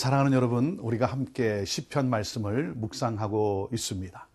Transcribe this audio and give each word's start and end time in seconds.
사랑하는 0.00 0.32
여러분, 0.32 0.78
우리가 0.80 1.04
함께 1.04 1.62
시편 1.66 2.08
말씀을 2.08 2.72
묵상하고 2.72 3.68
있습니다. 3.70 4.28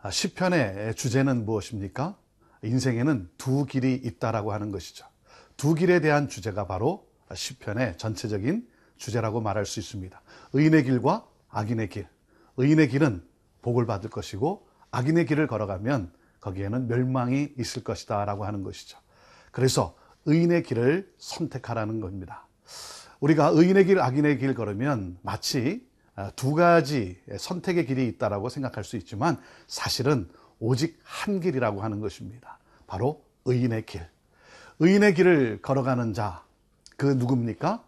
아, 0.00 0.10
시편의 0.10 0.94
주제는 0.94 1.44
무엇입니까? 1.44 2.16
인생에는 2.62 3.28
두 3.36 3.66
길이 3.66 3.96
있다라고 3.96 4.54
하는 4.54 4.70
것이죠. 4.70 5.04
두 5.58 5.74
길에 5.74 6.00
대한 6.00 6.30
주제가 6.30 6.66
바로 6.66 7.06
시편의 7.34 7.98
전체적인 7.98 8.66
주제라고 8.96 9.42
말할 9.42 9.66
수 9.66 9.78
있습니다. 9.78 10.22
의인의 10.54 10.84
길과 10.84 11.28
악인의 11.50 11.90
길. 11.90 12.08
의인의 12.56 12.88
길은 12.88 13.22
복을 13.60 13.84
받을 13.84 14.08
것이고 14.08 14.66
악인의 14.90 15.26
길을 15.26 15.48
걸어가면 15.48 16.14
거기에는 16.40 16.88
멸망이 16.88 17.52
있을 17.58 17.84
것이다라고 17.84 18.46
하는 18.46 18.62
것이죠. 18.62 18.96
그래서 19.50 19.98
의인의 20.24 20.62
길을 20.62 21.12
선택하라는 21.18 22.00
겁니다. 22.00 22.48
우리가 23.24 23.52
의인의 23.54 23.86
길, 23.86 24.00
악인의 24.00 24.38
길 24.38 24.54
걸으면 24.54 25.16
마치 25.22 25.86
아, 26.14 26.30
두 26.36 26.52
가지 26.52 27.18
선택의 27.34 27.86
길이 27.86 28.06
있다라고 28.06 28.50
생각할 28.50 28.84
수 28.84 28.98
있지만 28.98 29.40
사실은 29.66 30.28
오직 30.58 31.00
한 31.02 31.40
길이라고 31.40 31.82
하는 31.82 32.00
것입니다. 32.00 32.58
바로 32.86 33.24
의인의 33.46 33.86
길. 33.86 34.06
의인의 34.78 35.14
길을 35.14 35.62
걸어가는 35.62 36.12
자, 36.12 36.44
그 36.98 37.06
누굽니까? 37.06 37.82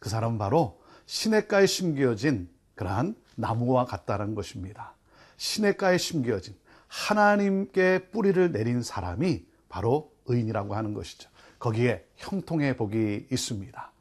그 0.00 0.08
사람은 0.08 0.38
바로 0.38 0.80
시냇가에 1.06 1.66
심겨진 1.66 2.48
그러한 2.74 3.14
나무와 3.36 3.84
같다는 3.84 4.34
것입니다. 4.34 4.94
시냇가에 5.36 5.98
심겨진 5.98 6.56
하나님께 6.88 8.10
뿌리를 8.10 8.50
내린 8.50 8.82
사람이 8.82 9.46
바로 9.68 10.12
의인이라고 10.26 10.74
하는 10.74 10.94
것이죠. 10.94 11.30
거기에 11.60 12.04
형통의 12.16 12.76
복이 12.76 13.28
있습니다. 13.30 13.92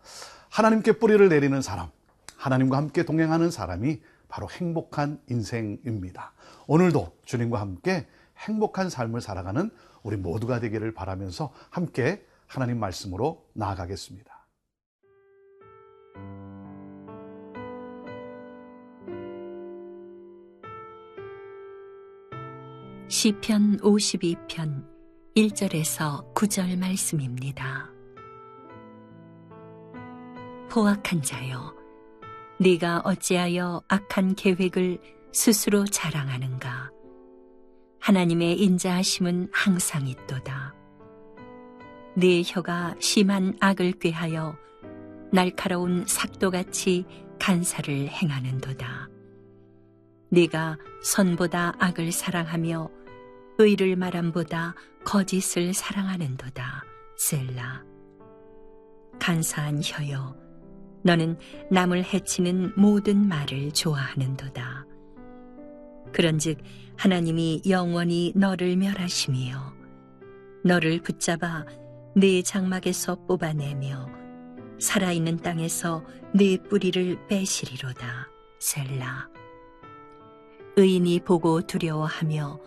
하나님께 0.60 0.92
뿌리를 1.00 1.30
내리는 1.30 1.62
사람, 1.62 1.88
하나님과 2.36 2.76
함께 2.76 3.04
동행하는 3.04 3.50
사람이 3.50 4.02
바로 4.28 4.50
행복한 4.50 5.22
인생입니다. 5.30 6.34
오늘도 6.68 7.16
주님과 7.24 7.62
함께 7.62 8.08
행복한 8.38 8.90
삶을 8.90 9.22
살아가는 9.22 9.72
우리 10.04 10.18
모두가 10.18 10.60
되기를 10.60 10.94
바라면서 10.94 11.54
함께 11.70 12.26
하나님 12.46 12.78
말씀으로 12.78 13.46
나아가겠습니다. 13.54 14.48
시편 23.08 23.78
52편 23.78 24.86
1절에서 25.38 26.34
9절 26.34 26.78
말씀입니다. 26.78 27.98
포악한 30.70 31.23
자여 31.23 31.75
네가 32.59 33.02
어찌하여 33.03 33.81
악한 33.88 34.36
계획을 34.36 35.00
스스로 35.31 35.86
자랑하는가? 35.86 36.92
하나님의 38.00 38.59
인자하심은 38.61 39.50
항상 39.52 40.08
있도다. 40.08 40.76
네 42.16 42.44
혀가 42.45 42.95
심한 43.00 43.56
악을 43.59 43.94
꾀하여 43.94 44.56
날카로운 45.31 46.06
삭도같이 46.06 47.06
간사를 47.39 48.08
행하는도다. 48.08 49.09
네가 50.30 50.78
선보다 51.04 51.73
악을 51.80 52.11
사랑하며 52.11 52.89
의를 53.58 53.95
말함보다 53.95 54.76
거짓을 55.04 55.73
사랑하는도다 55.73 56.83
셀라. 57.17 57.83
간사한 59.20 59.82
혀여 59.83 60.48
너는 61.04 61.37
남을 61.71 62.04
해치는 62.04 62.73
모든 62.76 63.27
말을 63.27 63.71
좋아하는도다. 63.71 64.86
그런즉 66.11 66.58
하나님이 66.98 67.61
영원히 67.67 68.33
너를 68.36 68.76
멸하심이요 68.76 69.73
너를 70.64 71.02
붙잡아 71.02 71.65
네 72.15 72.42
장막에서 72.42 73.15
뽑아내며 73.27 74.09
살아있는 74.80 75.38
땅에서 75.38 76.04
네 76.33 76.58
뿌리를 76.58 77.27
빼시리로다. 77.27 78.30
셀라. 78.59 79.30
의인이 80.76 81.21
보고 81.21 81.61
두려워하며 81.61 82.59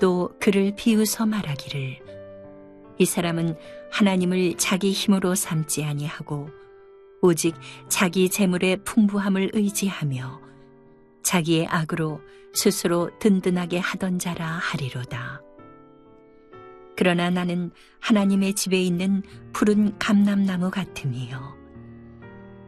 또 0.00 0.30
그를 0.40 0.74
비웃어 0.76 1.26
말하기를 1.26 1.98
이 2.98 3.04
사람은 3.04 3.56
하나님을 3.90 4.56
자기 4.56 4.92
힘으로 4.92 5.34
삼지 5.34 5.84
아니하고 5.84 6.48
오직 7.24 7.54
자기 7.88 8.28
재물의 8.28 8.84
풍부함을 8.84 9.52
의지하며 9.54 10.42
자기의 11.22 11.66
악으로 11.68 12.20
스스로 12.52 13.10
든든하게 13.18 13.78
하던 13.78 14.18
자라 14.18 14.44
하리로다. 14.44 15.40
그러나 16.94 17.30
나는 17.30 17.70
하나님의 18.00 18.52
집에 18.52 18.78
있는 18.78 19.22
푸른 19.54 19.98
감람나무 19.98 20.70
같음이요. 20.70 21.56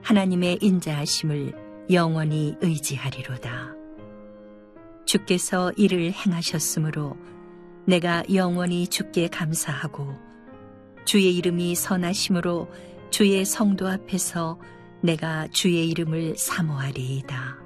하나님의 0.02 0.60
인자하심을 0.62 1.86
영원히 1.90 2.56
의지하리로다. 2.62 3.74
주께서 5.04 5.70
이를 5.76 6.12
행하셨으므로 6.12 7.14
내가 7.84 8.24
영원히 8.32 8.88
주께 8.88 9.28
감사하고 9.28 10.16
주의 11.04 11.36
이름이 11.36 11.74
선하심으로 11.74 12.68
주의 13.16 13.46
성도 13.46 13.88
앞에서 13.88 14.60
내가 15.00 15.48
주의 15.48 15.88
이름을 15.88 16.36
사모하리이다. 16.36 17.56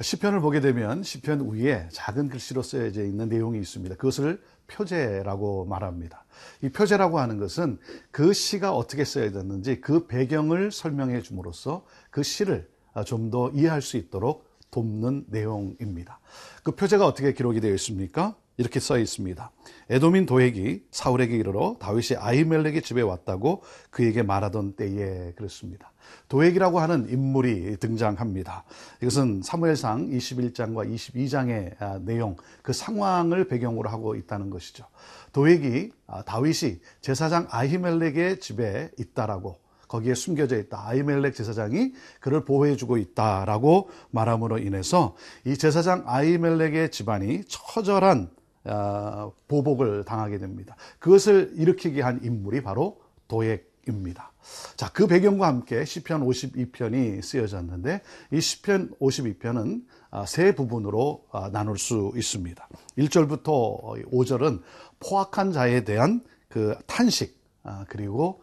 시편을 0.00 0.40
보게 0.40 0.60
되면 0.60 1.02
시편 1.02 1.50
위에 1.50 1.88
작은 1.90 2.28
글씨로 2.28 2.62
쓰여져 2.62 3.02
있는 3.02 3.28
내용이 3.28 3.58
있습니다. 3.58 3.96
그것을 3.96 4.40
표제라고 4.68 5.64
말합니다. 5.64 6.26
이 6.62 6.68
표제라고 6.68 7.18
하는 7.18 7.38
것은 7.38 7.80
그 8.12 8.32
시가 8.32 8.72
어떻게 8.72 9.04
쓰여졌는지 9.04 9.80
그 9.80 10.06
배경을 10.06 10.70
설명해 10.70 11.22
줌으로써 11.22 11.84
그 12.10 12.22
시를 12.22 12.70
좀 13.04 13.32
더 13.32 13.50
이해할 13.50 13.82
수 13.82 13.96
있도록 13.96 14.48
돕는 14.74 15.26
내용입니다. 15.28 16.18
그 16.64 16.72
표제가 16.72 17.06
어떻게 17.06 17.32
기록이 17.32 17.60
되어 17.60 17.72
있습니까? 17.74 18.34
이렇게 18.56 18.80
써 18.80 18.98
있습니다. 18.98 19.50
에도민 19.90 20.26
도액이 20.26 20.86
사울에게 20.90 21.36
이르러 21.36 21.76
다윗이 21.78 22.18
아이멜렉의 22.18 22.82
집에 22.82 23.02
왔다고 23.02 23.62
그에게 23.90 24.22
말하던 24.22 24.74
때에 24.74 25.32
그랬습니다. 25.36 25.92
도액이라고 26.28 26.80
하는 26.80 27.08
인물이 27.08 27.76
등장합니다. 27.78 28.64
이것은 29.00 29.42
사무엘상 29.42 30.10
21장과 30.10 30.92
22장의 30.92 31.80
아, 31.80 31.98
내용, 32.02 32.36
그 32.62 32.72
상황을 32.72 33.48
배경으로 33.48 33.88
하고 33.88 34.14
있다는 34.14 34.50
것이죠. 34.50 34.86
도액이 35.32 35.92
아, 36.06 36.22
다윗이 36.22 36.80
제사장 37.00 37.46
아히멜렉의 37.50 38.40
집에 38.40 38.90
있다라고 38.98 39.63
거기에 39.88 40.14
숨겨져 40.14 40.58
있다. 40.58 40.86
아이멜렉 40.88 41.34
제사장이 41.34 41.92
그를 42.20 42.44
보호해주고 42.44 42.96
있다라고 42.96 43.90
말함으로 44.10 44.58
인해서 44.58 45.16
이 45.44 45.56
제사장 45.56 46.04
아이멜렉의 46.06 46.90
집안이 46.90 47.44
처절한 47.48 48.30
아, 48.66 49.30
보복을 49.46 50.04
당하게 50.04 50.38
됩니다. 50.38 50.76
그것을 50.98 51.52
일으키게 51.56 52.00
한 52.00 52.20
인물이 52.22 52.62
바로 52.62 53.00
도액입니다. 53.28 54.32
자, 54.76 54.90
그 54.92 55.06
배경과 55.06 55.46
함께 55.46 55.84
시편 55.84 56.24
52편이 56.26 57.22
쓰여졌는데 57.22 58.02
이 58.32 58.40
시편 58.40 58.94
52편은 59.00 59.84
아, 60.10 60.26
세 60.26 60.54
부분으로 60.54 61.26
아, 61.30 61.50
나눌 61.50 61.78
수 61.78 62.12
있습니다. 62.16 62.68
1절부터 62.98 64.10
5절은 64.10 64.62
포악한 65.00 65.52
자에 65.52 65.84
대한 65.84 66.22
그 66.48 66.76
탄식 66.86 67.42
그리고 67.88 68.42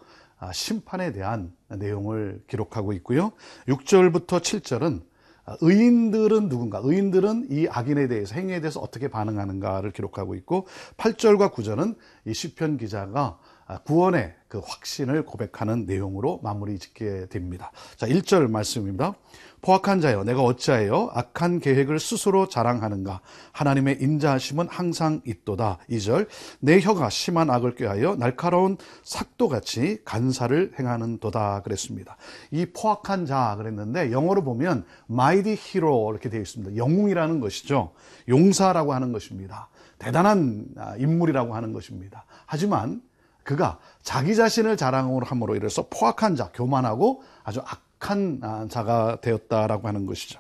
심판에 0.52 1.12
대한 1.12 1.54
내용을 1.68 2.42
기록하고 2.48 2.94
있고요. 2.94 3.32
6절부터 3.68 4.42
7절은 4.42 5.04
아, 5.46 5.58
의인들은 5.60 6.50
누군가? 6.50 6.80
의인들은 6.84 7.48
이 7.50 7.68
악인에 7.68 8.08
대해서 8.08 8.36
행위에 8.36 8.62
대해서 8.62 8.80
어떻게 8.80 9.08
반응하는가를 9.08 9.92
기록하고 9.92 10.36
있고 10.36 10.68
8절과 10.98 11.54
9절은 11.54 11.96
이 12.26 12.34
시편 12.34 12.78
기자가 12.78 13.40
아, 13.61 13.61
구원의 13.80 14.34
그 14.48 14.60
확신을 14.64 15.24
고백하는 15.26 15.86
내용으로 15.86 16.42
마무리 16.44 16.78
짓게 16.78 17.28
됩니다. 17.28 17.72
자, 17.96 18.06
1절 18.08 18.50
말씀입니다. 18.50 19.16
포악한 19.62 20.02
자여 20.02 20.24
내가 20.24 20.42
어찌하여 20.42 21.12
악한 21.14 21.60
계획을 21.60 22.00
스스로 22.00 22.50
자랑하는가? 22.50 23.22
하나님의 23.52 24.00
인자하심은 24.02 24.68
항상 24.70 25.22
있도다. 25.26 25.78
2절 25.90 26.28
내 26.60 26.82
혀가 26.82 27.10
심한 27.10 27.50
악을 27.50 27.76
꾀하여 27.76 28.16
날카로운 28.16 28.78
삭도같이 29.04 30.02
간사를 30.04 30.74
행하는 30.80 31.20
도다. 31.20 31.62
그랬습니다. 31.62 32.18
이 32.50 32.66
포악한 32.66 33.28
자 33.28 33.56
그랬는데 33.58 34.12
영어로 34.12 34.44
보면 34.44 34.84
mighty 35.10 35.56
hero 35.56 36.10
이렇게 36.12 36.30
되어 36.30 36.42
있습니다. 36.42 36.76
영웅이라는 36.76 37.40
것이죠. 37.40 37.94
용사라고 38.28 38.94
하는 38.94 39.12
것입니다. 39.12 39.70
대단한 40.00 40.66
아, 40.78 40.96
인물이라고 40.98 41.54
하는 41.54 41.72
것입니다. 41.72 42.26
하지만 42.48 43.02
그가 43.44 43.80
자기 44.04 44.36
자신을 44.36 44.78
자랑으로 44.78 45.26
함으로 45.26 45.56
인해서 45.56 45.88
포악한 45.90 46.36
자, 46.36 46.50
교만하고 46.54 47.24
아주 47.44 47.62
악한 47.62 48.40
아, 48.44 48.68
자가 48.70 49.20
되었다라고 49.22 49.88
하는 49.88 50.06
것이죠. 50.06 50.40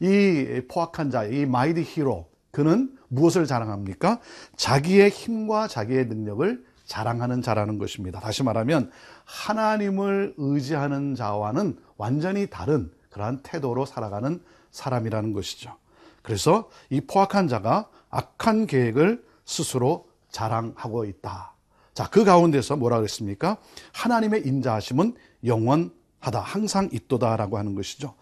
이 0.00 0.62
포악한 0.68 1.10
자, 1.10 1.24
이 1.24 1.46
마이디 1.46 1.82
히로, 1.82 2.28
그는 2.50 2.96
무엇을 3.08 3.46
자랑합니까? 3.46 4.20
자기의 4.56 5.10
힘과 5.10 5.68
자기의 5.68 6.06
능력을 6.06 6.64
자랑하는 6.86 7.42
자라는 7.42 7.78
것입니다. 7.78 8.18
다시 8.18 8.42
말하면 8.42 8.90
하나님을 9.24 10.34
의지하는 10.36 11.14
자와는 11.14 11.78
완전히 11.96 12.48
다른 12.48 12.90
그러한 13.10 13.40
태도로 13.42 13.86
살아가는 13.86 14.42
사람이라는 14.72 15.32
것이죠. 15.32 15.76
그래서 16.22 16.68
이 16.90 17.00
포악한 17.00 17.48
자가 17.48 17.88
악한 18.10 18.66
계획을 18.66 19.24
스스로 19.44 20.08
자랑하고 20.30 21.04
있다. 21.04 21.54
자, 22.00 22.08
그 22.08 22.24
가운데서 22.24 22.76
뭐라 22.76 22.96
그랬습니까? 22.96 23.58
하나님의 23.92 24.46
인자하심은 24.46 25.16
영원하다. 25.44 26.40
항상 26.40 26.88
있도다라고 26.90 27.58
하는 27.58 27.74
것이죠. 27.74 28.14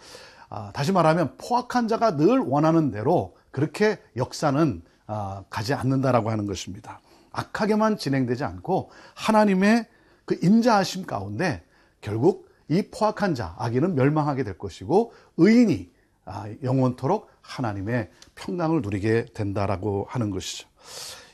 아, 0.49 0.73
다시 0.75 0.91
말하면 0.91 1.37
포악한 1.39 1.87
자가 1.87 2.17
늘 2.17 2.41
원하는 2.41 2.91
대로 2.91 3.37
그렇게 3.53 4.01
역사는 4.17 4.83
아, 5.07 5.45
가지 5.49 5.75
않는다라고 5.75 6.29
하는 6.29 6.47
것입니다. 6.47 7.01
악하게만 7.31 7.99
진행되지 7.99 8.43
않고 8.43 8.91
하나님의 9.15 9.87
그 10.25 10.37
인자하심 10.43 11.07
가운데 11.07 11.63
결국 12.01 12.49
이 12.67 12.83
포악한 12.83 13.37
자, 13.37 13.55
악인은 13.59 13.95
멸망하게 13.95 14.43
될 14.43 14.59
것이고 14.59 15.13
의인이 15.37 15.89
아, 16.25 16.51
영원토록 16.65 17.31
하나님의 17.43 18.11
평강을 18.35 18.83
누리게 18.83 19.27
된다라고 19.35 20.09
하는 20.11 20.31
것이죠. 20.31 20.67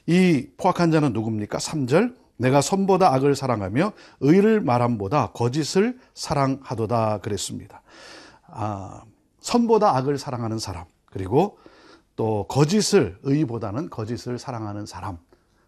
이 0.06 0.48
포악한 0.58 0.90
자는 0.90 1.14
누굽니까? 1.14 1.56
3절 1.56 2.23
내가 2.36 2.60
선보다 2.60 3.12
악을 3.14 3.34
사랑하며 3.34 3.92
의를 4.20 4.60
말함보다 4.60 5.32
거짓을 5.32 5.98
사랑하도다 6.14 7.18
그랬습니다. 7.18 7.82
아, 8.46 9.02
선보다 9.40 9.96
악을 9.96 10.18
사랑하는 10.18 10.58
사람 10.58 10.84
그리고 11.06 11.58
또 12.16 12.46
거짓을 12.48 13.18
의보다는 13.22 13.90
거짓을 13.90 14.38
사랑하는 14.38 14.86
사람 14.86 15.18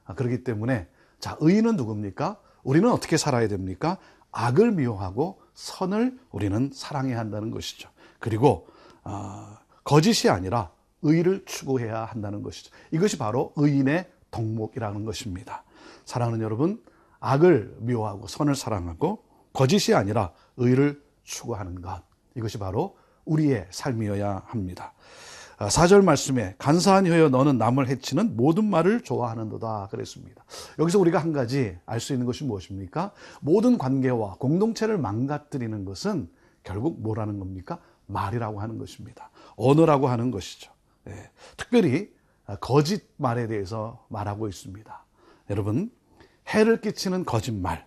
아, 0.05 0.15
그렇기 0.15 0.45
때문에 0.45 0.89
자 1.21 1.37
의인은 1.41 1.77
누굽니까? 1.77 2.39
우리는 2.63 2.91
어떻게 2.91 3.17
살아야 3.17 3.49
됩니까? 3.49 3.99
악을 4.33 4.73
미워하고 4.73 5.41
선을 5.55 6.19
우리는 6.31 6.71
사랑해야 6.73 7.19
한다는 7.19 7.51
것이죠. 7.51 7.89
그리고 8.19 8.67
아, 9.03 9.59
거짓이 9.85 10.31
아니라 10.31 10.71
의를 11.03 11.45
추구해야 11.45 12.05
한다는 12.05 12.43
것이죠. 12.43 12.71
이것이 12.91 13.19
바로 13.19 13.53
의인의 13.57 14.11
덕목이라는 14.31 15.05
것입니다. 15.05 15.65
사랑하는 16.06 16.43
여러분, 16.43 16.82
악을 17.20 17.76
미워하고 17.81 18.26
선을 18.26 18.55
사랑하고 18.55 19.23
거짓이 19.53 19.94
아니라 19.94 20.32
의를 20.56 21.03
추구하는 21.25 21.82
것. 21.82 22.03
이것이 22.35 22.58
바로 22.58 22.97
우리의 23.25 23.67
삶이어야 23.70 24.44
합니다. 24.47 24.94
4절 25.58 26.05
말씀에 26.05 26.55
간사한 26.58 27.06
혀여 27.06 27.31
너는 27.31 27.56
남을 27.56 27.88
해치는 27.88 28.37
모든 28.37 28.67
말을 28.67 29.00
좋아하는도다 29.00 29.88
그랬습니다. 29.91 30.44
여기서 30.79 30.99
우리가 30.99 31.19
한 31.19 31.32
가지 31.32 31.79
알 31.87 31.99
수 31.99 32.12
있는 32.12 32.26
것이 32.26 32.44
무엇입니까? 32.44 33.12
모든 33.41 33.79
관계와 33.79 34.35
공동체를 34.35 34.99
망가뜨리는 34.99 35.85
것은 35.87 36.29
결국 36.62 37.00
뭐라는 37.00 37.38
겁니까? 37.38 37.79
말이라고 38.06 38.61
하는 38.61 38.76
것입니다. 38.79 39.31
언어라고 39.56 40.09
하는 40.09 40.31
것이죠. 40.31 40.70
예, 41.09 41.31
특별히 41.56 42.14
거짓말에 42.61 43.47
대해서 43.47 44.05
말하고 44.09 44.49
있습니다. 44.49 45.06
여러분, 45.51 45.91
해를 46.49 46.81
끼치는 46.81 47.25
거짓말. 47.25 47.87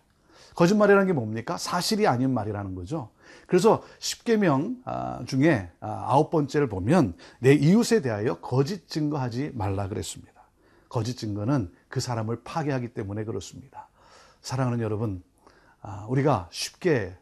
거짓말이라는 0.56 1.08
게 1.08 1.14
뭡니까? 1.14 1.58
사실이 1.58 2.08
아닌 2.08 2.34
말이라는 2.34 2.76
거죠. 2.76 3.12
그래서 3.48 3.84
10계명 4.00 4.82
아, 4.86 5.24
중에 5.26 5.72
아, 5.80 6.06
아홉 6.08 6.30
번째를 6.30 6.68
보면 6.68 7.16
내 7.40 7.54
이웃에 7.54 8.02
대하여 8.02 8.40
거짓 8.40 8.88
증거하지 8.90 9.52
말라 9.54 9.88
그랬습니다. 9.88 10.34
거짓 10.90 11.16
증거는 11.16 11.72
그 11.88 12.00
사람을 12.00 12.44
파괴하기 12.44 12.90
때문에 12.94 13.24
그렇습니다. 13.24 13.88
사랑하는 14.42 14.82
여러분, 14.82 15.24
아, 15.82 16.06
우리가 16.10 16.50
쉽게 16.52 17.16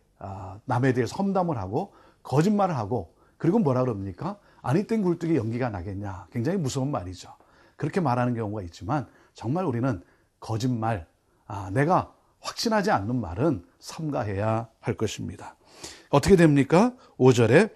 남에 0.65 0.93
대해서 0.93 1.15
험담을 1.15 1.57
하고 1.57 1.93
거짓말을 2.23 2.75
하고 2.75 3.13
그리고 3.37 3.59
뭐라 3.59 3.81
그럽니까? 3.81 4.39
아니 4.61 4.87
땐 4.87 5.03
굴뚝에 5.03 5.35
연기가 5.35 5.69
나겠냐. 5.69 6.27
굉장히 6.31 6.57
무서운 6.57 6.89
말이죠. 6.91 7.31
그렇게 7.75 8.01
말하는 8.01 8.33
경우가 8.33 8.63
있지만 8.63 9.07
정말 9.33 9.65
우리는 9.65 10.01
거짓말, 10.39 11.07
아, 11.45 11.69
내가 11.71 12.13
확신하지 12.39 12.91
않는 12.91 13.19
말은 13.19 13.65
삼가해야 13.79 14.67
할 14.79 14.93
것입니다. 14.95 15.55
어떻게 16.09 16.35
됩니까? 16.35 16.93
5절에 17.17 17.71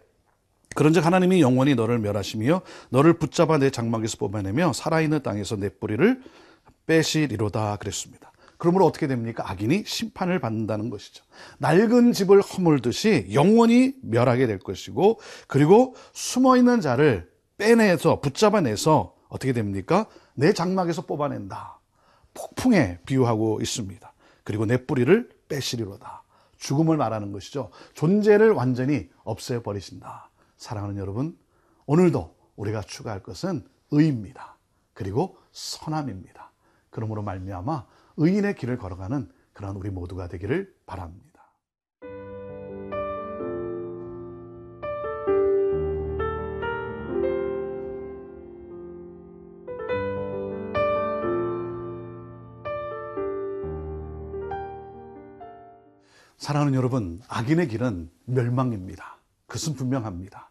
그런즉 0.75 1.05
하나님이 1.05 1.41
영원히 1.41 1.75
너를 1.75 1.99
멸하시며 1.99 2.61
너를 2.89 3.13
붙잡아 3.17 3.57
내 3.57 3.69
장막에서 3.69 4.17
뽑아내며 4.17 4.73
살아있는 4.73 5.21
땅에서 5.21 5.57
내 5.57 5.69
뿌리를 5.69 6.21
빼시리로다 6.85 7.75
그랬습니다. 7.77 8.31
그러므로 8.57 8.85
어떻게 8.85 9.07
됩니까? 9.07 9.43
악인이 9.49 9.83
심판을 9.85 10.39
받는다는 10.39 10.89
것이죠. 10.89 11.23
낡은 11.57 12.13
집을 12.13 12.41
허물듯이 12.41 13.29
영원히 13.33 13.95
멸하게 14.03 14.45
될 14.45 14.59
것이고 14.59 15.19
그리고 15.47 15.95
숨어 16.13 16.57
있는 16.57 16.79
자를 16.79 17.29
빼내서 17.57 18.21
붙잡아내서 18.21 19.15
어떻게 19.29 19.51
됩니까? 19.51 20.05
내 20.35 20.53
장막에서 20.53 21.07
뽑아낸다. 21.07 21.80
폭풍에 22.33 22.99
비유하고 23.05 23.61
있습니다. 23.61 24.13
그리고 24.43 24.65
내 24.65 24.85
뿌리를 24.85 25.29
빼시리로다. 25.47 26.23
죽음을 26.57 26.97
말하는 26.97 27.31
것이죠. 27.31 27.71
존재를 27.93 28.51
완전히 28.51 29.09
없애버리신다. 29.23 30.29
사랑하는 30.57 30.97
여러분, 30.97 31.37
오늘도 31.85 32.35
우리가 32.55 32.81
추가할 32.81 33.23
것은 33.23 33.65
의입니다. 33.89 34.57
그리고 34.93 35.37
선함입니다. 35.51 36.51
그러므로 36.89 37.23
말미암아 37.23 37.85
의인의 38.17 38.55
길을 38.55 38.77
걸어가는 38.77 39.31
그런 39.53 39.75
우리 39.75 39.89
모두가 39.89 40.27
되기를 40.27 40.73
바랍니다. 40.85 41.30
사랑하는 56.41 56.73
여러분, 56.73 57.21
악인의 57.27 57.67
길은 57.67 58.09
멸망입니다. 58.25 59.19
그것은 59.45 59.75
분명합니다. 59.75 60.49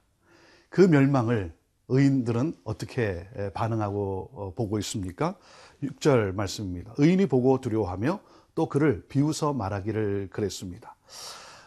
그 0.68 0.82
멸망을 0.82 1.52
의인들은 1.88 2.54
어떻게 2.62 3.28
반응하고 3.54 4.30
어, 4.32 4.54
보고 4.54 4.78
있습니까? 4.78 5.34
6절 5.82 6.32
말씀입니다. 6.32 6.94
의인이 6.96 7.26
보고 7.26 7.60
두려워하며 7.60 8.20
또 8.54 8.68
그를 8.68 9.04
비웃어 9.08 9.52
말하기를 9.52 10.28
그랬습니다. 10.30 10.94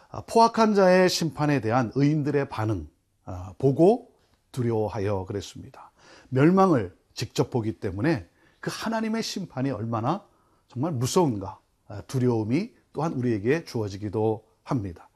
아, 0.07 0.21
포악한 0.21 0.73
자의 0.73 1.09
심판에 1.09 1.59
대한 1.59 1.91
의인들의 1.93 2.47
반응, 2.47 2.87
아, 3.25 3.51
보고 3.57 4.09
두려워하여 4.53 5.25
그랬습니다. 5.25 5.91
멸망을 6.29 6.95
직접 7.13 7.49
보기 7.49 7.73
때문에 7.73 8.25
그 8.61 8.71
하나님의 8.73 9.21
심판이 9.21 9.69
얼마나 9.71 10.23
정말 10.69 10.93
무서운가, 10.93 11.59
아, 11.89 12.01
두려움이 12.07 12.71
또한 12.93 13.13
우리에게 13.13 13.65
주어지기도 13.65 14.43
합니다. 14.63 15.09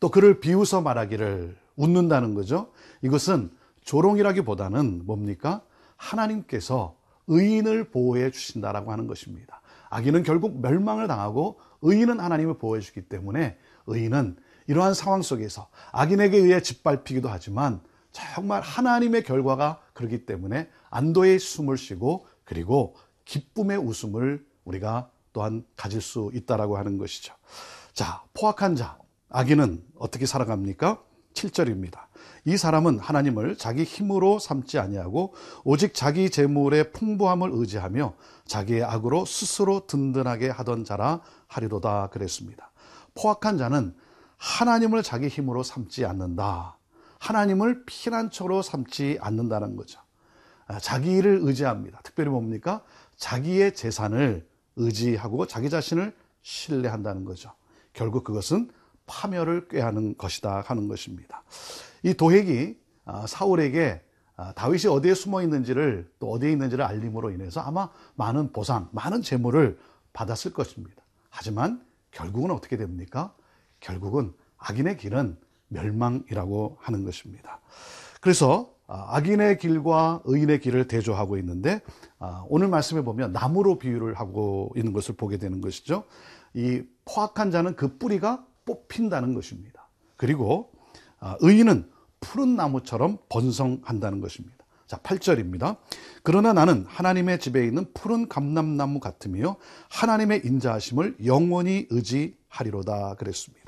또 0.00 0.10
그를 0.10 0.40
비웃어 0.40 0.80
말하기를 0.80 1.56
웃는다는 1.76 2.34
거죠. 2.34 2.70
이것은 3.02 3.50
조롱이라기보다는 3.82 5.06
뭡니까? 5.06 5.62
하나님께서 5.96 6.96
의인을 7.26 7.90
보호해 7.90 8.30
주신다라고 8.30 8.90
하는 8.92 9.06
것입니다. 9.06 9.60
악인은 9.90 10.22
결국 10.22 10.60
멸망을 10.60 11.08
당하고 11.08 11.60
의인은 11.82 12.20
하나님을 12.20 12.58
보호해 12.58 12.80
주기 12.80 13.02
때문에 13.02 13.56
의인은 13.86 14.36
이러한 14.66 14.94
상황 14.94 15.22
속에서 15.22 15.68
악인에게 15.92 16.36
의해 16.38 16.60
짓밟히기도 16.60 17.28
하지만 17.28 17.80
정말 18.12 18.60
하나님의 18.60 19.22
결과가 19.22 19.80
그렇기 19.94 20.26
때문에 20.26 20.68
안도의 20.90 21.38
숨을 21.38 21.78
쉬고 21.78 22.26
그리고 22.44 22.96
기쁨의 23.24 23.78
웃음을 23.78 24.44
우리가 24.64 25.10
또한 25.32 25.64
가질 25.76 26.00
수 26.00 26.30
있다라고 26.34 26.78
하는 26.78 26.98
것이죠. 26.98 27.34
자, 27.92 28.22
포악한 28.34 28.76
자, 28.76 28.98
악인은 29.30 29.84
어떻게 29.98 30.26
살아갑니까? 30.26 31.02
7절입니다. 31.34 32.06
이 32.44 32.56
사람은 32.56 32.98
하나님을 32.98 33.56
자기 33.56 33.84
힘으로 33.84 34.38
삼지 34.38 34.78
아니하고 34.78 35.34
오직 35.64 35.94
자기 35.94 36.30
재물의 36.30 36.92
풍부함을 36.92 37.50
의지하며 37.52 38.14
자기의 38.46 38.84
악으로 38.84 39.24
스스로 39.24 39.86
든든하게 39.86 40.48
하던 40.48 40.84
자라 40.84 41.20
하리로다 41.46 42.08
그랬습니다. 42.08 42.70
포악한 43.14 43.58
자는 43.58 43.94
하나님을 44.36 45.02
자기 45.02 45.28
힘으로 45.28 45.62
삼지 45.62 46.04
않는다. 46.06 46.78
하나님을 47.18 47.84
피난처로 47.84 48.62
삼지 48.62 49.18
않는다는 49.20 49.76
거죠. 49.76 50.00
아, 50.66 50.78
자기 50.78 51.12
일을 51.12 51.40
의지합니다. 51.42 52.00
특별히 52.02 52.30
뭡니까? 52.30 52.82
자기의 53.16 53.74
재산을 53.74 54.46
의지하고 54.78 55.46
자기 55.46 55.68
자신을 55.68 56.14
신뢰한다는 56.42 57.24
거죠. 57.24 57.52
결국 57.92 58.24
그것은 58.24 58.70
파멸을 59.06 59.68
꾀하는 59.68 60.16
것이다 60.16 60.62
하는 60.62 60.88
것입니다. 60.88 61.42
이 62.02 62.14
도핵이 62.14 62.76
아, 63.04 63.26
사울에게 63.26 64.02
아, 64.36 64.52
다윗이 64.52 64.86
어디에 64.86 65.14
숨어 65.14 65.42
있는지를 65.42 66.08
또 66.20 66.30
어디에 66.30 66.52
있는지를 66.52 66.84
알림으로 66.84 67.30
인해서 67.32 67.60
아마 67.60 67.90
많은 68.14 68.52
보상, 68.52 68.88
많은 68.92 69.22
재물을 69.22 69.78
받았을 70.12 70.52
것입니다. 70.52 71.02
하지만 71.28 71.84
결국은 72.12 72.50
어떻게 72.50 72.76
됩니까? 72.76 73.34
결국은 73.80 74.32
악인의 74.58 74.96
길은 74.98 75.36
멸망이라고 75.68 76.78
하는 76.80 77.04
것입니다. 77.04 77.60
그래서 78.20 78.72
아, 78.86 79.16
악인의 79.16 79.58
길과 79.58 80.22
의인의 80.24 80.60
길을 80.60 80.88
대조하고 80.88 81.36
있는데 81.38 81.80
아, 81.80 82.07
오늘 82.48 82.68
말씀에 82.68 83.02
보면 83.02 83.32
나무로 83.32 83.78
비유를 83.78 84.14
하고 84.14 84.72
있는 84.76 84.92
것을 84.92 85.14
보게 85.16 85.36
되는 85.36 85.60
것이죠. 85.60 86.04
이 86.54 86.82
포악한 87.04 87.50
자는 87.50 87.76
그 87.76 87.98
뿌리가 87.98 88.44
뽑힌다는 88.64 89.34
것입니다. 89.34 89.88
그리고 90.16 90.72
아, 91.20 91.36
의인은 91.40 91.90
푸른 92.20 92.56
나무처럼 92.56 93.18
번성한다는 93.28 94.20
것입니다. 94.20 94.56
자, 94.86 94.96
8절입니다. 94.98 95.76
그러나 96.22 96.52
나는 96.52 96.84
하나님의 96.88 97.40
집에 97.40 97.64
있는 97.66 97.92
푸른 97.92 98.28
감람나무 98.28 99.00
같으며 99.00 99.56
하나님의 99.90 100.42
인자하심을 100.44 101.18
영원히 101.26 101.86
의지하리로다 101.90 103.14
그랬습니다. 103.14 103.67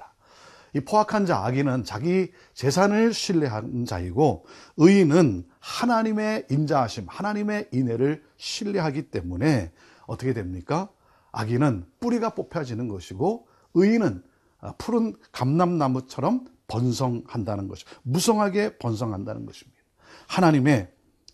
이 0.75 0.81
포악한 0.81 1.27
자 1.27 1.45
악인은 1.45 1.85
자기 1.85 2.31
재산을 2.55 3.13
신뢰하는 3.13 3.85
자이고 3.85 4.47
의인은 4.77 5.45
하나님의 5.59 6.47
인자하심, 6.51 7.07
하나님의 7.09 7.69
인애를 7.73 8.23
신뢰하기 8.37 9.11
때문에 9.11 9.73
어떻게 10.07 10.33
됩니까? 10.33 10.89
악인은 11.33 11.87
뿌리가 12.01 12.31
뽑혀지는 12.31 12.89
것이고 12.89 13.47
의인은 13.75 14.23
푸른 14.79 15.15
감람나무처럼 15.33 16.47
번성한다는 16.67 17.69
것이 17.69 17.85
무성하게 18.03 18.79
번성한다는 18.79 19.47
것입니다. 19.47 19.81
하나님의 20.29 20.89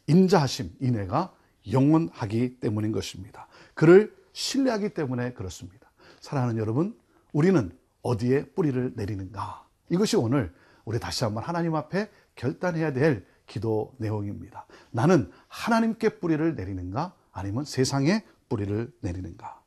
인자하심, 0.06 0.76
인애가 0.80 1.32
영원하기 1.70 2.60
때문인 2.60 2.92
것입니다. 2.92 3.48
그를 3.74 4.14
신뢰하기 4.32 4.90
때문에 4.90 5.32
그렇습니다. 5.32 5.90
사랑하는 6.20 6.58
여러분, 6.58 6.96
우리는 7.32 7.76
어디에 8.06 8.44
뿌리를 8.46 8.92
내리는가? 8.94 9.66
이것이 9.88 10.16
오늘 10.16 10.54
우리 10.84 11.00
다시 11.00 11.24
한번 11.24 11.42
하나님 11.42 11.74
앞에 11.74 12.08
결단해야 12.36 12.92
될 12.92 13.26
기도 13.46 13.94
내용입니다. 13.98 14.66
나는 14.90 15.30
하나님께 15.48 16.20
뿌리를 16.20 16.54
내리는가? 16.54 17.14
아니면 17.32 17.64
세상에 17.64 18.24
뿌리를 18.48 18.92
내리는가? 19.00 19.60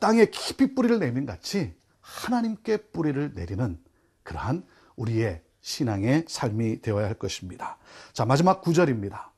땅에 0.00 0.26
깊이 0.26 0.74
뿌리를 0.74 0.98
내리는 0.98 1.26
같이 1.26 1.74
하나님께 2.00 2.88
뿌리를 2.92 3.32
내리는 3.34 3.78
그러한 4.22 4.66
우리의 4.96 5.42
신앙의 5.60 6.24
삶이 6.28 6.80
되어야 6.80 7.06
할 7.06 7.14
것입니다. 7.14 7.78
자, 8.12 8.24
마지막 8.24 8.62
구절입니다. 8.62 9.31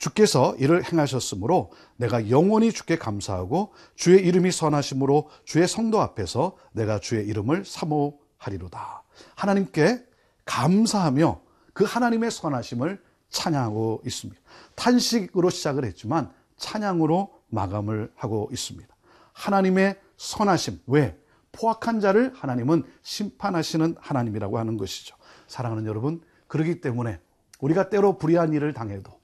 주께서 0.00 0.56
이를 0.56 0.82
행하셨으므로 0.82 1.70
내가 1.96 2.30
영원히 2.30 2.72
주께 2.72 2.96
감사하고 2.96 3.74
주의 3.94 4.26
이름이 4.26 4.50
선하심으로 4.50 5.28
주의 5.44 5.68
성도 5.68 6.00
앞에서 6.00 6.56
내가 6.72 6.98
주의 6.98 7.24
이름을 7.26 7.66
사모하리로다. 7.66 9.04
하나님께 9.36 10.02
감사하며 10.46 11.42
그 11.74 11.84
하나님의 11.84 12.30
선하심을 12.30 13.00
찬양하고 13.28 14.02
있습니다. 14.06 14.40
탄식으로 14.74 15.50
시작을 15.50 15.84
했지만 15.84 16.32
찬양으로 16.56 17.30
마감을 17.48 18.10
하고 18.16 18.48
있습니다. 18.50 18.88
하나님의 19.34 20.00
선하심. 20.16 20.80
왜? 20.86 21.18
포악한 21.52 22.00
자를 22.00 22.32
하나님은 22.34 22.84
심판하시는 23.02 23.96
하나님이라고 24.00 24.58
하는 24.58 24.78
것이죠. 24.78 25.14
사랑하는 25.46 25.84
여러분, 25.84 26.22
그러기 26.46 26.80
때문에 26.80 27.20
우리가 27.60 27.90
때로 27.90 28.16
불의한 28.16 28.54
일을 28.54 28.72
당해도 28.72 29.19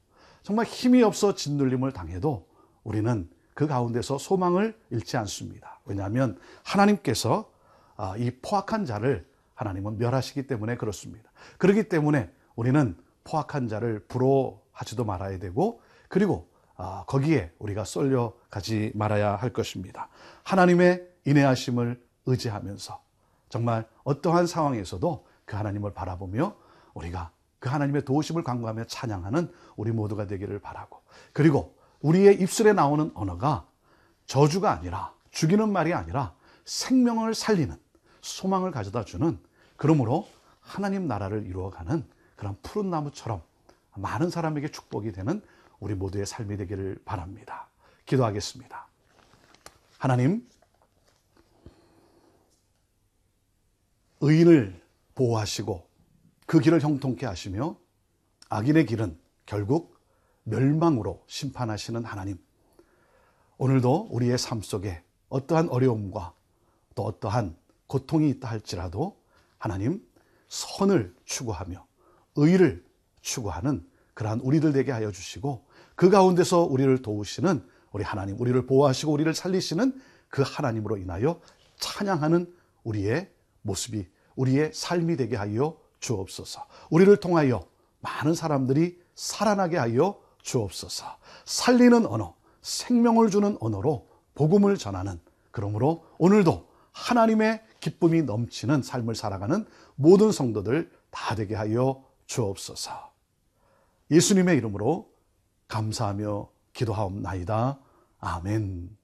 정말 0.47 0.65
힘이 0.65 1.03
없어 1.03 1.35
짓눌림을 1.35 1.91
당해도 1.91 2.47
우리는 2.85 3.29
그 3.53 3.67
가운데서 3.67 4.17
소망을 4.17 4.79
잃지 4.91 5.17
않습니다. 5.17 5.81
왜냐하면 5.85 6.39
하나님께서 6.63 7.51
아, 7.97 8.17
이 8.17 8.31
포악한 8.31 8.85
자를 8.85 9.29
하나님은 9.57 9.99
멸하시기 9.99 10.47
때문에 10.47 10.77
그렇습니다. 10.77 11.33
그렇기 11.59 11.89
때문에 11.89 12.31
우리는 12.55 12.97
포악한 13.25 13.67
자를 13.67 13.99
부러워하지도 14.07 15.05
말아야 15.05 15.41
되고 15.41 15.81
그리고 16.09 16.49
아, 16.77 17.03
거기에 17.09 17.51
우리가 17.59 17.83
쏠려 17.83 18.33
가지 18.49 18.93
말아야 18.95 19.35
할 19.35 19.53
것입니다. 19.53 20.11
하나님의 20.45 21.09
인내하심을 21.25 22.01
의지하면서 22.27 23.03
정말 23.49 23.89
어떠한 24.05 24.47
상황에서도 24.47 25.27
그 25.45 25.57
하나님을 25.57 25.93
바라보며 25.93 26.55
우리가 26.95 27.33
그 27.67 27.71
하나님의 27.71 28.05
도우심을 28.05 28.45
간구하며 28.45 28.85
찬양하는 28.85 29.53
우리 29.75 29.91
모두가 29.91 30.29
되기를 30.29 30.61
바라고 30.61 31.03
그리고 31.33 31.77
우리의 32.01 32.41
입술에 32.41 32.73
나오는 32.73 33.11
언어가 33.15 33.67
저주가 34.27 34.71
아니라 34.71 35.13
죽이는 35.33 35.73
말이 35.73 35.93
아니라 35.93 36.33
생명을 36.65 37.35
살리는 37.35 37.77
소망을 38.21 38.71
가져다 38.71 39.05
주는 39.05 39.41
그러므로 39.77 40.29
하나님 40.61 41.09
나라를 41.09 41.45
이루어가는 41.45 42.07
그런 42.37 42.57
푸른 42.63 42.89
나무처럼 42.91 43.43
많은 43.97 44.31
사람에게 44.31 44.69
축복이 44.69 45.11
되는 45.11 45.43
우리 45.81 45.97
모두의 45.97 46.25
삶이 46.25 46.57
되기를 46.59 47.01
바랍니다. 47.05 47.67
기도하겠습니다. 48.05 48.87
하나님, 49.99 50.49
의인을 54.21 54.81
보호하시고 55.17 55.86
그 56.47 56.61
길을 56.61 56.81
형통케 56.81 57.27
하시며 57.27 57.77
악인의 58.49 58.87
길은 58.87 59.19
결국 59.45 59.97
멸망으로 60.45 61.25
심판하시는 61.27 62.05
하나님. 62.05 62.39
오늘도 63.59 64.09
우리의 64.11 64.39
삶 64.39 64.63
속에 64.63 65.03
어떠한 65.29 65.69
어려움과 65.71 66.35
또 66.95 67.05
어떠한 67.05 67.57
고통이 67.89 68.31
있다 68.31 68.49
할지라도 68.49 69.21
하나님 69.59 70.07
선을 70.49 71.15
추구하며 71.25 71.85
의를 72.37 72.85
추구하는 73.23 73.85
그러한 74.15 74.41
우리들 74.41 74.73
되게 74.73 74.93
하여 74.93 75.11
주시고 75.11 75.67
그 75.97 76.11
가운데서 76.11 76.63
우리를 76.63 77.03
도우시는 77.03 77.67
우리 77.93 78.05
하나님, 78.05 78.39
우리를 78.41 78.67
보호하시고 78.67 79.11
우리를 79.13 79.33
살리시는 79.35 80.01
그 80.29 80.43
하나님으로 80.45 80.99
인하여 80.99 81.41
찬양하는 81.79 82.55
우리의 82.85 83.33
모습이 83.63 84.07
우리의 84.37 84.73
삶이 84.75 85.17
되게 85.17 85.35
하여 85.35 85.79
주옵소서. 86.07 86.65
우리를 86.91 87.15
통하여 87.17 87.67
많은 88.01 88.35
사람들이 88.35 88.99
살아나게 89.17 89.77
하여 89.77 90.21
주옵소서. 90.43 91.05
살리는 91.45 92.07
언어, 92.07 92.35
생명을 92.63 93.31
주는 93.31 93.57
언어로 93.61 94.09
복음을 94.35 94.77
전하는 94.77 95.21
그러므로 95.51 96.05
오늘도 96.19 96.69
하나님의 96.93 97.63
기쁨이 97.81 98.23
넘치는 98.23 98.83
삶을 98.83 99.15
살아가는 99.17 99.67
모든 99.97 100.31
성도들 100.31 100.91
다 101.11 101.35
되게 101.35 101.55
하여 101.55 102.05
주옵소서. 102.27 103.13
예수님의 104.11 104.57
이름으로 104.59 105.11
감사하며 105.69 106.49
기도하옵나이다. 106.73 107.79
아멘. 108.21 108.97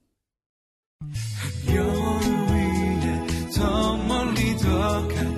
별 1.67 1.85
위에 1.85 3.49
더 3.55 3.97
멀리 3.97 4.57
더 4.57 5.07
가. 5.07 5.32